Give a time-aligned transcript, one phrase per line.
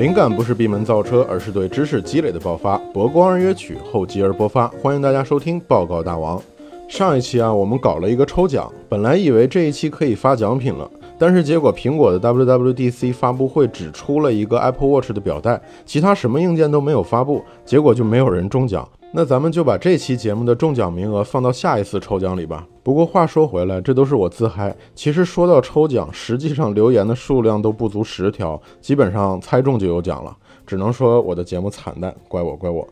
[0.00, 2.78] 灵感不是闭门造车，而是对知识积累的爆发。
[2.90, 4.66] 博光而约取，厚积而薄发。
[4.80, 6.40] 欢迎大家收听报告大王。
[6.88, 18.88] 上一期啊，我们搞了一个抽奖，本来以为这一期可以发奖品了，但是结果苹果的 WWDC 发布会只出了一个 Apple Watch 的表带，其他什么硬件都没有发布，结果就没有人中奖。
[19.12, 22.64] 那咱们就把这期节目的中奖名额放到下一次抽奖里吧。
[22.84, 24.74] 不过话说回来，这都是我自嗨。
[24.94, 30.36] 其实说到抽奖，实际上留言的数量都不足十条，基本上猜中就有奖了。
[30.64, 32.86] 只能说我的节目惨淡，怪我怪我。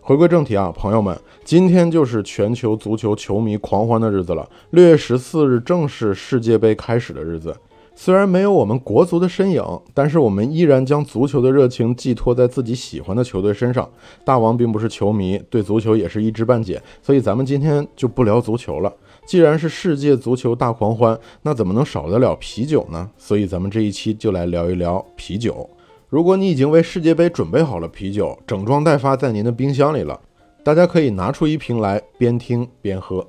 [0.00, 1.14] 回归正题啊，朋友们，
[1.44, 4.48] 今天就是全球足球球迷狂欢的日子了。
[4.70, 7.54] 六月十四日正是世界杯开始的日子。
[7.94, 9.62] 虽然没有我们国足的身影，
[9.94, 13.88] 但是我们依然将足球的热情寄托在自己喜欢的球队身上。
[14.24, 18.92] 大王并不是球迷，对足球也是一知半解，所以咱们今天就不聊足球了。
[19.24, 23.08] 既然是世界足球大狂欢，那怎么能少得了啤酒呢？
[23.16, 25.68] 所以咱们这一期就来聊一聊啤酒。
[26.08, 30.20] 如果你已经为世界杯准备好了啤酒，整装待发在您的冰箱里了，
[30.64, 33.26] 大家可以拿出一瓶来，边听边喝。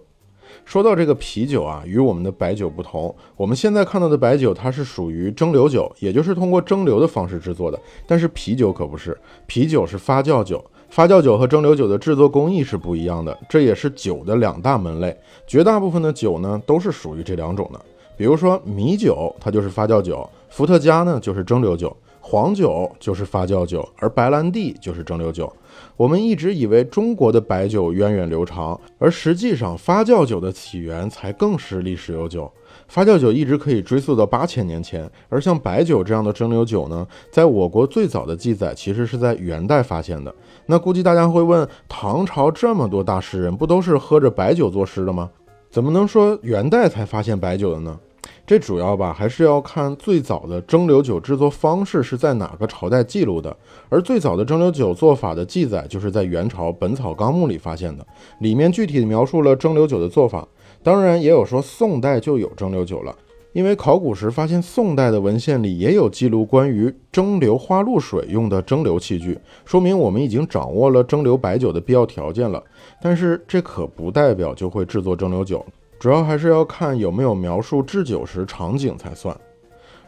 [0.66, 7.80] 说到这个啤酒啊，与我们的白酒不同，我们现在看到的白酒它是属于蒸馏酒，也就是通过蒸馏的方式制作的。
[8.08, 15.16] 但是啤酒可不是，啤酒是发酵酒，发酵酒和蒸馏酒的制作工艺是不一样的，这也是酒的两大门类。
[15.46, 17.80] 绝大部分的酒呢都是属于这两种的，
[18.16, 21.96] 比如说米酒，它就是发酵酒；伏特加呢就是蒸馏酒。
[22.26, 25.52] 黄酒就是发酵酒，而白兰地就是蒸馏酒。
[25.98, 32.50] 我们一直以为中国的白酒源远流长，而实际上发酵酒的起源才更是历史悠久。
[32.88, 40.34] 发酵酒一直可以追溯到八千年前，而像白酒这样的蒸馏酒呢，在我国最早的记载其实是在元代发现的。
[40.66, 45.30] 那估计大家会问，唐朝这么多大诗人，不都是喝着白酒作诗的吗？
[45.70, 48.00] 怎么能说元代才发现白酒的呢？
[48.46, 53.56] 这主要吧，还是要看最早的蒸馏酒制作方式是在哪个朝代记录的。
[53.88, 58.06] 而最早的蒸馏酒做法的记载，就是在元朝《本草纲目》里发现的，
[58.40, 60.46] 里面具体描述了蒸馏酒的做法。
[60.84, 63.16] 当然，也有说宋代就有蒸馏酒了，
[63.54, 72.62] 因为考古时发现宋代的文献里也有记录关于蒸馏花露水用的蒸馏器具，说明我们已经掌握了蒸馏白酒的必要条件了。
[73.02, 75.66] 但是，这可不代表就会制作蒸馏酒。
[76.04, 79.34] 主要还是要看有没有描述制酒时场景才算，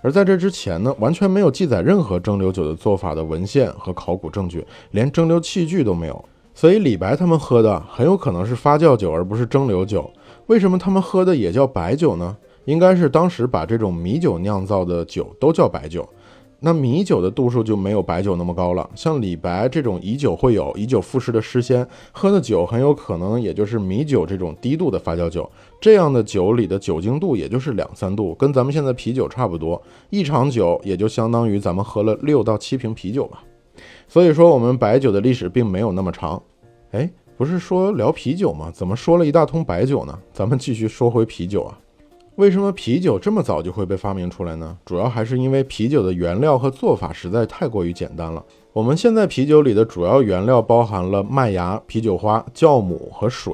[0.01, 6.25] 而在这之前呢，完全没有记载任何蒸馏酒的做法的文献和考古证据，连蒸馏器具都没有。
[6.53, 10.11] 所以李白他们喝的很有可能是发酵酒，而不是蒸馏酒。
[10.47, 12.35] 为什么他们喝的也叫白酒呢？
[12.65, 16.05] 应该是当时把这种米酒酿造的酒都叫白酒。
[16.59, 18.89] 那米酒的度数就没有白酒那么高了。
[18.95, 25.49] 像李白这种以酒会友、以酒赋诗的诗仙，喝的酒很有可能也就是米酒这种低度的发酵酒。
[25.79, 29.81] 这样的酒里的酒精度也就是两三度，跟咱们现在啤酒差不多。
[30.09, 33.43] 一场酒也就相当于咱们喝了六到七瓶啤酒吧。
[34.07, 36.41] 所以说，我们白酒的历史并没有那么长。
[36.91, 38.71] 哎，不是说聊啤酒吗？
[38.73, 40.17] 怎么说了一大通白酒呢？
[40.31, 41.77] 咱们继续说回啤酒啊。
[42.35, 44.77] 为什么啤酒这么早就会被发明出来呢？
[44.83, 48.43] 主要还是因为啤酒的原料和做法实在太过于简单了。
[48.73, 53.53] 我们现在啤酒里的主要原料包含了麦芽、啤酒花、酵母和水，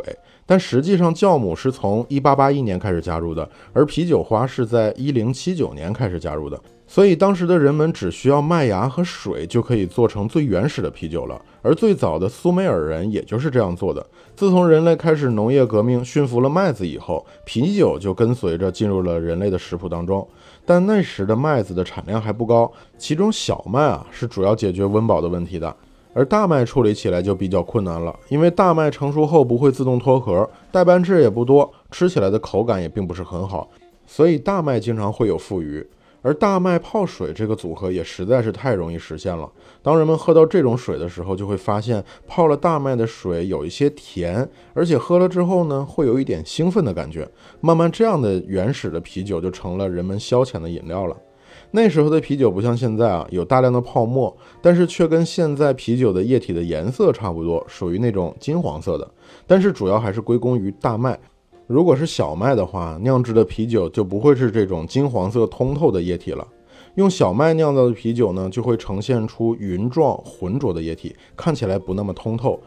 [0.52, 6.60] 但实际上酵母是从1881年开始加入的，而啤酒花是在1079年开始加入的。
[6.86, 14.06] 所以当时的人们只需要麦芽和水就可以做成最原始的啤酒了，而最早的苏美尔人也就是这样做的。
[14.36, 20.28] 自从人类开始农业革命，驯服了麦子以后，啤酒就跟随着进入了人类的食谱当中。
[20.66, 25.74] 但那时的麦子的产量还不高，其中小麦啊是主要解决温饱的问题的，
[26.14, 33.70] 而大麦处理起来就比较困难了，因为大麦成熟后不会自动脱壳，代班质也不多，吃起来的口感也并不是很好，
[34.06, 35.86] 所以大麦经常会有富余。
[36.24, 39.50] 而大麦泡水这个组合也实在是太容易实现了。
[39.82, 47.28] 当人们喝到这种水的时候，就会发现泡了大麦的水有一些甜，而且喝了之后呢，会有一点兴奋的感觉。
[47.60, 51.18] 慢慢，这样的原始的啤酒就成了人们消遣的饮料了。
[51.72, 59.10] 那时候的啤酒不像现在啊，有大量的泡沫，但是却跟现在啤酒的液体的颜色差不多，属于那种金黄色的。
[59.48, 61.18] 但是主要还是归功于大麦。
[61.68, 66.46] 如果是小麦的话，酿制的啤酒就不会是这种金黄色通透的液体了。
[66.96, 72.60] 用小麦酿造的啤酒呢，就会呈现出云状浑浊的液体，看起来不那么通透。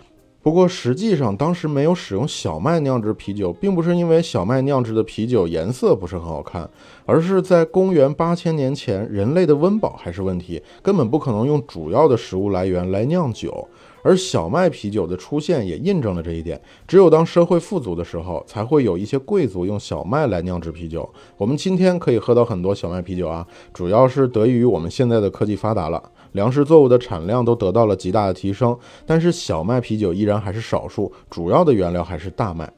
[0.44, 6.68] 不过实际上，当时没有使用小麦酿制啤酒，并不是因为小麦酿制的啤酒颜色不是很好看，
[7.06, 13.66] 而是在公元八千年前，人类的温饱还是问题，根本不可能用主要的食物来源来酿酒。
[14.02, 16.60] 而小麦啤酒的出现也印证了这一点。
[16.86, 21.08] 只有当社会富足的时候，才会有一些贵族用小麦来酿制啤酒。
[21.38, 26.02] 我们今天可以喝到很多小麦啤酒啊，主要是得益于我们现在的科技发达了，
[26.34, 28.78] 粮食作物的产量都得到了极大的提升。
[29.04, 32.72] 但是小麦啤酒依然还是少数，主要的原料还是大麦。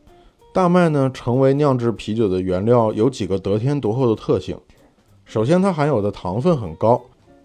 [0.55, 4.56] 大麦呢，成为酿制啤酒的原料，有几个得天独厚的特性。
[5.25, 6.99] 首先，它含有的糖分很高。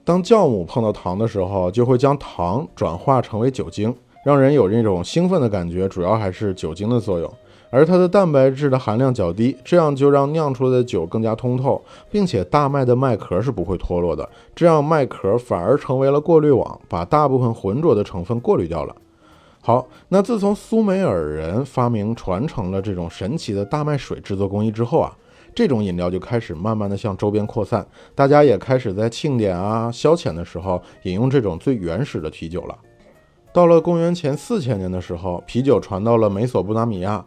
[0.03, 3.93] 当酵母碰到糖的时候，就会将糖转化成为酒精，
[4.25, 7.33] 让人有那种兴奋的感觉，主要还是酒精的作用。
[7.71, 11.81] 而它的蛋白质的含量较低，这样就让酿出来的酒更加通透，
[12.11, 18.95] 并且大麦的麦壳是不会脱落的，这样麦壳反而成为了过滤网，把大部分浑浊的成分过滤掉了。
[19.61, 25.17] 好，那自从苏美尔人发明传承了这种神奇的大麦水制作工艺之后啊。
[25.53, 27.85] 这种饮料就开始慢慢的向周边扩散，
[28.15, 32.77] 大家也开始在庆典啊、消遣的时候饮用这种最原始的啤酒了。
[33.51, 37.21] 到了公元前四千年的时候，啤酒传到了美索不达米亚；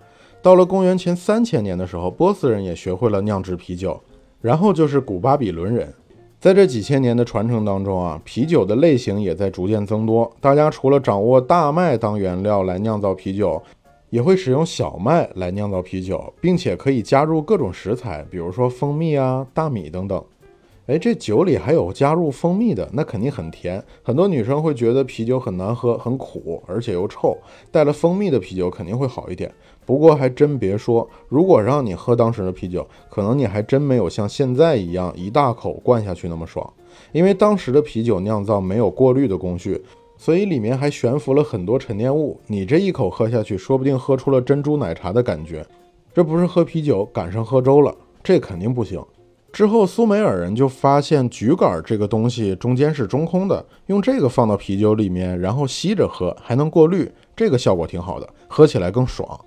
[0.44, 3.98] 到了公元前三千年的时候，波斯人也学会了酿制啤酒，
[4.42, 5.90] 然后就是古巴比伦人。
[6.38, 10.30] 在这几千年的传承当中啊，啤酒的类型也在逐渐增多。
[10.42, 13.62] 大家除了掌握大麦当原料来酿造啤酒。
[14.10, 20.24] 也会使用小麦来酿造啤酒，并且可以加入各种食材，比如说蜂蜜啊、大米等等。
[20.86, 23.82] 哎，这酒里还有加入蜂蜜的，那肯定很甜。
[24.02, 27.34] 很多女生会觉得啤酒很难喝、很苦，而且又臭，
[27.70, 29.50] 带了蜂蜜的啤酒肯定会好一点。
[29.86, 36.70] 不过还真别说，如果让你喝当时的啤酒，可能你还真没有像现在一样一大口灌下去那么爽，
[37.12, 39.82] 因为当时的啤酒酿造没有过滤的工序。
[40.16, 45.66] 所以里面还悬浮了很多沉淀物，你这一口喝下去，说不定喝出了珍珠奶茶的感觉。
[46.14, 49.02] 这不是喝啤酒，赶上喝粥了，这肯定不行。
[49.54, 59.40] 之后苏美尔人就发现桔杆这个东西中间是中空的，用这个放到啤酒里面，然后吸着喝，还能过滤，这个效果挺好的，喝起来更爽。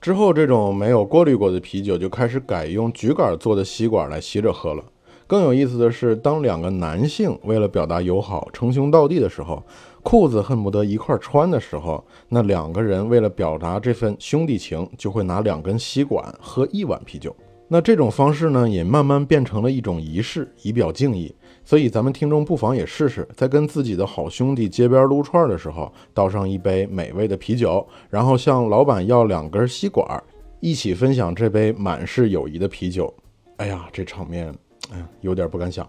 [0.00, 4.84] 之后这种没有过滤过的啤酒就开始改用桔杆做的吸管来吸着喝了。
[5.26, 9.60] 更有意思的是，当两个男性为了表达友好，称兄道弟的时候，
[10.04, 17.34] 裤子恨不得一块穿的时候，那两个人为了表达这份兄弟情，就会拿两根吸管喝一碗啤酒。
[17.70, 21.34] 那这种方式呢，也慢慢变成了一种仪式，以表敬意。
[21.64, 30.22] 所以咱们听众不妨也试试，在跟自己的好兄弟街边撸串的时候，倒上一杯美味的啤酒，然后向老板要两根吸管，
[30.60, 33.12] 一起分享这杯满是友谊的啤酒。
[33.56, 34.54] 哎呀，这场面。
[34.90, 35.86] 哎，有点不敢想。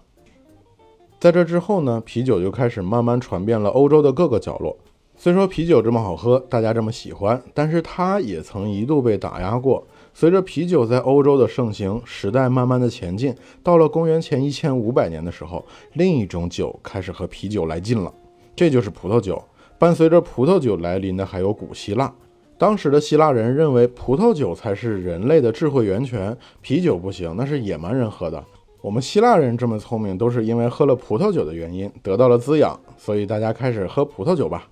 [1.18, 4.76] 在这之后呢，啤酒就开始慢慢传遍了欧洲的各个角落。
[5.16, 9.86] 虽说啤酒这么好喝，大家这么喜欢，但是它也曾一度被打压过。
[10.12, 15.64] 随着啤酒在欧洲的盛行，时代慢慢的前进，到了公元前一千五百年的时候，
[15.94, 18.12] 另一种酒开始和啤酒来劲了，
[18.54, 19.42] 这就是葡萄酒。
[19.78, 22.12] 伴随着葡萄酒来临的还有古希腊。
[22.58, 28.44] 当时的希腊人认为葡萄酒才是人类的智慧源泉，啤酒不行，那是野蛮人喝的。
[28.82, 34.68] 我们希腊人这么聪明，都是因为喝了葡萄酒的原因得到了滋养，所以大家开始喝葡萄酒吧。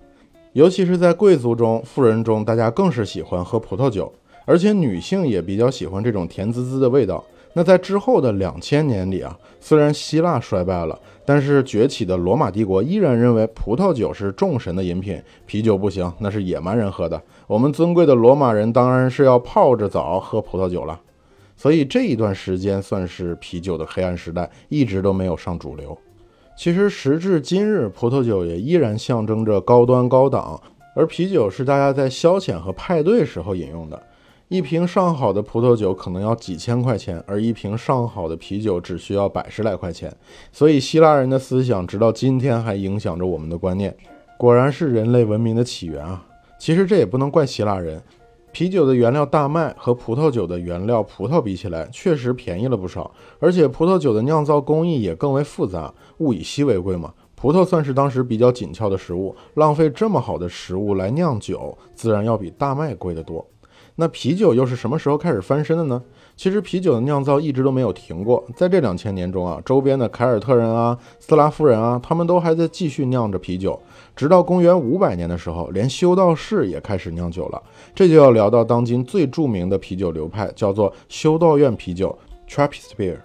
[0.53, 4.11] 尤其是在贵族中、富人中，大家更是喜欢喝葡萄酒，
[4.49, 7.23] 而且女性也比较喜欢这种甜滋滋的味道。
[7.53, 17.21] 那在之后的两千年里啊，虽然希腊衰败了，但是崛起的罗马帝国依然认为葡萄酒是众神的饮品，啤酒不行，那是野蛮人喝的。
[17.45, 20.99] 我们尊贵的罗马人当然是要泡着澡喝葡萄酒了。
[21.55, 25.95] 所以这一段时间算是啤酒的黑暗时代，一直都没有上主流。
[26.57, 30.59] 其实时至今日，葡萄酒也依然象征着高端高档，
[30.95, 34.01] 而啤酒是大家在消遣和派对时候饮用的。
[34.49, 40.11] 一瓶上好的葡萄酒可能要几千块钱，而一瓶上好的啤酒只需要百十来块钱。
[40.51, 43.95] 所以希腊人的思想直到今天还影响着我们的观念。
[44.39, 46.25] 果然是人类文明的起源啊！
[46.57, 48.01] 其实这也不能怪希腊人。
[48.51, 53.11] 啤酒的原料大麦和葡萄酒的原料葡萄比起来，确实便宜了不少。
[53.37, 57.13] 而且葡萄酒的酿造工艺也更为复杂，物以稀为贵嘛。
[57.35, 63.45] 葡萄算是当时比较紧俏的食物，浪费这么好的食物来酿酒，自然要比大麦贵得多。
[63.99, 66.01] 那啤酒又是什么时候开始翻身的呢？
[66.37, 73.77] 其实啤酒的酿造一直都没有停过，在这两千年中啊，周边的凯尔特人啊、斯拉夫人啊，他们都还在继续酿着啤酒，
[74.15, 77.61] 直到公元五百年的时候，连修道士也开始酿酒了。
[77.93, 83.17] 这就要聊到当今最著名的啤酒流派，叫做修道院啤酒 （Trappist beer）。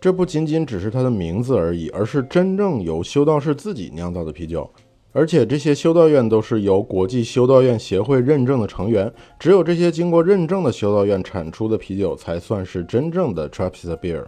[0.00, 4.70] 这不仅仅只是它的名字而已，而是真正由修道士自己酿造的啤酒。
[5.12, 14.24] 而且这些修道院都是由国际修道院协会认证的成员，只有这些经过认证的修道院产出的啤酒才算是真正的 Trappist beer。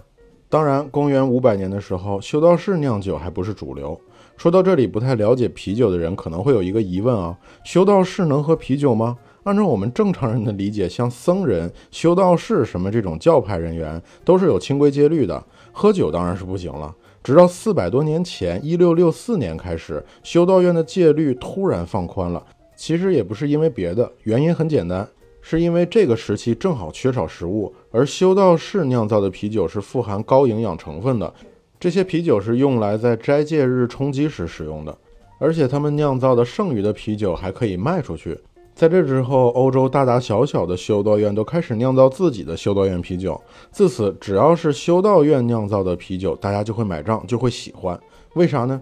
[0.48, 3.98] 当然，公元五百年的时候，修道士酿酒还不是主流，
[4.36, 9.16] 说到这里，不太了解啤酒的人可能会有一个疑问啊：修道士能喝啤酒吗？
[9.44, 16.94] 按照我们正常人的理解，像僧人、修道士什么这种教派人员都是有清规戒律的，喝酒当然是不行了。
[17.22, 22.44] 直到四百多年前，一六六四年开始，修道院的戒律突然放宽了。
[22.74, 25.08] 其实也不是因为别的，原因很简单，
[25.40, 31.32] 是因为这个时期正好缺少食物，而修道士酿造的啤酒是富含高营养成分的。
[31.78, 34.98] 这些啤酒是用来在斋戒日充饥时使用的，
[35.38, 38.36] 而且他们酿造的剩余的啤酒还可以卖出去。
[38.74, 43.40] 在这之后，欧洲大大小小的修道院都开始酿造自己的修道院啤酒。
[43.70, 47.98] 自此，只要是修道院酿造的啤酒，大家就会买账，就会喜欢。
[48.34, 48.80] 为啥呢？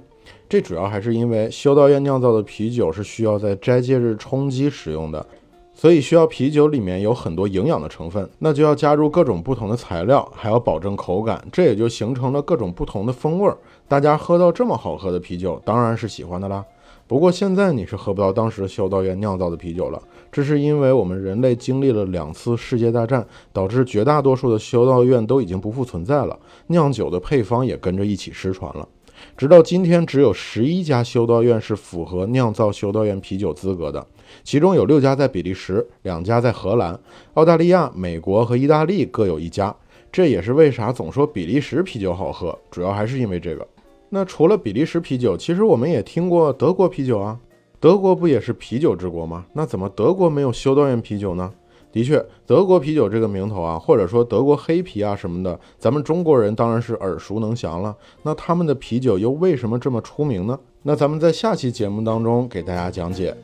[0.49, 5.25] 这主要还是因为修道院酿造的啤酒是需要在斋戒日充饥使用的。
[5.73, 13.50] 所以需要啤酒里面有很多营养的成分，那就要加入各种不同的材料，还要保证口感，这也就形成了各种不同的风味。
[13.88, 16.62] 大家喝到这么好喝的啤酒，当然是喜欢的啦。
[17.10, 20.00] 不过现在你是喝不到当时修道院酿造的啤酒了，
[20.30, 26.38] 这是因为我们人类经历了两次世界大战，导致绝大多数的修道院都已经不复存在了，
[26.68, 28.88] 酿酒的配方也跟着一起失传了。
[29.36, 34.06] 直到今天，只有十一家修道院是符合酿造修道院啤酒资格的。
[34.44, 36.96] 其中有六家在比利时，两家在荷兰、
[37.34, 39.74] 澳大利亚、美国和意大利各有一家。
[40.12, 43.66] 这也是为啥总说比利时啤酒好喝，主要还是因为这个。
[44.10, 47.38] 那除了比利时啤酒，其实我们也听过德国啤酒啊。
[47.80, 49.46] 德国不也是啤酒之国吗？
[49.54, 51.50] 那怎么德国没有修道院啤酒呢？
[51.90, 57.96] 的确，德国啤酒这个名头啊，或者说德国黑啤啊什么的，咱们中国人当然是耳熟能详了。
[58.22, 60.58] 那他们的啤酒又为什么这么出名呢？
[60.82, 63.34] 那咱们在下期节目当中给大家讲解。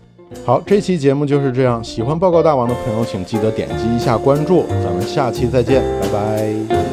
[0.44, 1.82] 好，这期节目就是这样。
[1.82, 4.64] 喜欢报告大王的朋友，请记得点击一下关注。
[4.68, 6.85] 咱们下期再见，拜拜。